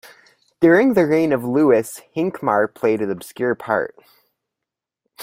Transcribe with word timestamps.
During 0.61 0.95
the 0.95 1.05
reign 1.05 1.31
of 1.31 1.43
Louis, 1.43 2.01
Hincmar 2.15 2.73
played 2.73 3.01
an 3.01 3.11
obscure 3.11 3.53
part. 3.53 3.95